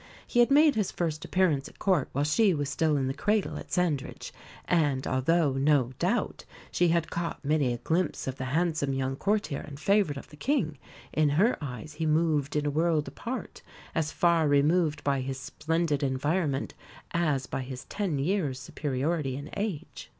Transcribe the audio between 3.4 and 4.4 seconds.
at Sandridge;